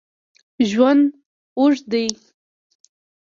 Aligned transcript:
ژوند 0.69 1.03
اوږد 1.57 1.81
دی 1.91 2.05